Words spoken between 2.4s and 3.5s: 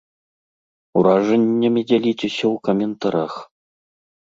ў каментарах.